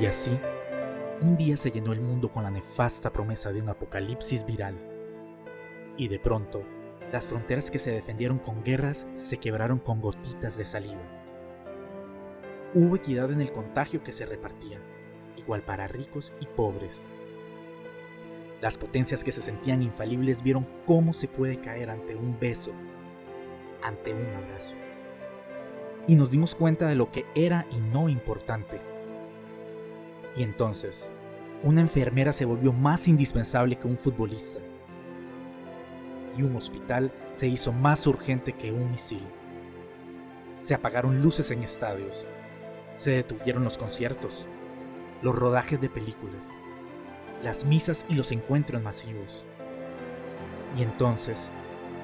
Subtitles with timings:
[0.00, 0.36] Y así,
[1.20, 4.76] un día se llenó el mundo con la nefasta promesa de un apocalipsis viral.
[5.96, 6.64] Y de pronto,
[7.12, 11.02] las fronteras que se defendieron con guerras se quebraron con gotitas de saliva.
[12.74, 14.80] Hubo equidad en el contagio que se repartía,
[15.36, 17.08] igual para ricos y pobres.
[18.60, 22.72] Las potencias que se sentían infalibles vieron cómo se puede caer ante un beso,
[23.80, 24.74] ante un abrazo.
[26.08, 28.93] Y nos dimos cuenta de lo que era y no importante.
[30.36, 31.10] Y entonces,
[31.62, 34.60] una enfermera se volvió más indispensable que un futbolista.
[36.36, 39.24] Y un hospital se hizo más urgente que un misil.
[40.58, 42.26] Se apagaron luces en estadios.
[42.96, 44.46] Se detuvieron los conciertos,
[45.22, 46.56] los rodajes de películas,
[47.42, 49.44] las misas y los encuentros masivos.
[50.76, 51.50] Y entonces,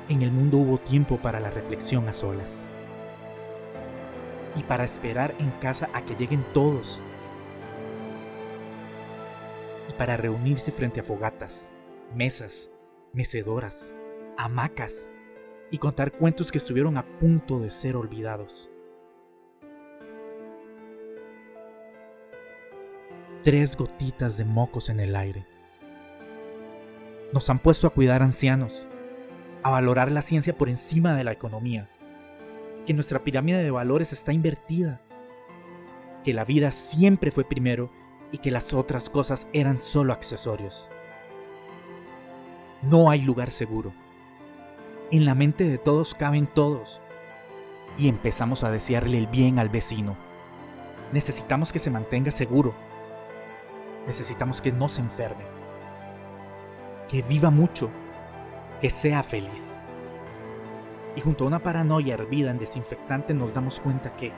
[0.08, 2.66] en el mundo hubo tiempo para la reflexión a solas.
[4.56, 7.00] Y para esperar en casa a que lleguen todos
[10.00, 11.74] para reunirse frente a fogatas,
[12.14, 12.70] mesas,
[13.12, 13.92] mecedoras,
[14.38, 15.10] hamacas
[15.70, 18.70] y contar cuentos que estuvieron a punto de ser olvidados.
[23.42, 25.46] Tres gotitas de mocos en el aire.
[27.34, 28.88] Nos han puesto a cuidar ancianos,
[29.62, 31.90] a valorar la ciencia por encima de la economía,
[32.86, 35.02] que nuestra pirámide de valores está invertida,
[36.24, 37.99] que la vida siempre fue primero
[38.32, 40.90] y que las otras cosas eran solo accesorios.
[42.82, 43.92] No hay lugar seguro.
[45.10, 47.00] En la mente de todos caben todos.
[47.98, 50.16] Y empezamos a desearle el bien al vecino.
[51.12, 52.74] Necesitamos que se mantenga seguro.
[54.06, 55.44] Necesitamos que no se enferme.
[57.08, 57.90] Que viva mucho.
[58.80, 59.74] Que sea feliz.
[61.16, 64.32] Y junto a una paranoia hervida en desinfectante nos damos cuenta que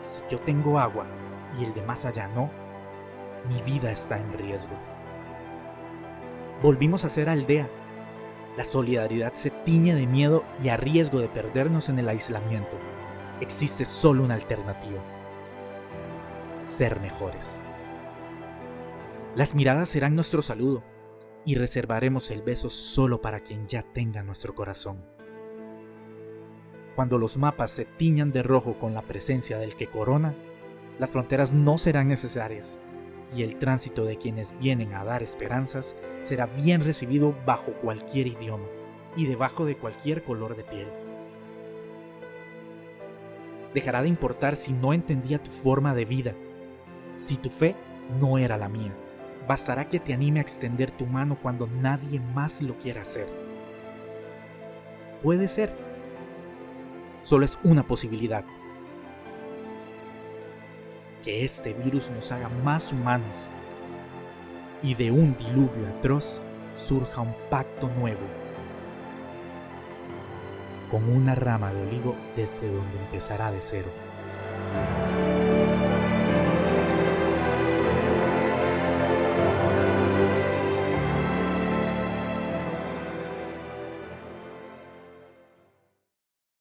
[0.00, 1.06] si yo tengo agua,
[1.58, 2.50] y el de más allá no,
[3.48, 4.74] mi vida está en riesgo.
[6.62, 7.68] Volvimos a ser aldea.
[8.56, 12.78] La solidaridad se tiñe de miedo y a riesgo de perdernos en el aislamiento.
[13.40, 15.00] Existe solo una alternativa.
[16.62, 17.60] Ser mejores.
[19.34, 20.82] Las miradas serán nuestro saludo
[21.44, 25.04] y reservaremos el beso solo para quien ya tenga nuestro corazón.
[26.96, 30.34] Cuando los mapas se tiñan de rojo con la presencia del que corona,
[30.98, 32.78] las fronteras no serán necesarias
[33.34, 38.66] y el tránsito de quienes vienen a dar esperanzas será bien recibido bajo cualquier idioma
[39.16, 40.88] y debajo de cualquier color de piel.
[43.74, 46.34] Dejará de importar si no entendía tu forma de vida,
[47.18, 47.74] si tu fe
[48.20, 48.94] no era la mía.
[49.46, 53.26] Bastará que te anime a extender tu mano cuando nadie más lo quiera hacer.
[55.22, 55.76] Puede ser.
[57.22, 58.44] Solo es una posibilidad
[61.26, 63.36] que este virus nos haga más humanos
[64.80, 66.40] y de un diluvio atroz
[66.76, 68.20] surja un pacto nuevo,
[70.88, 73.88] con una rama de olivo desde donde empezará de cero.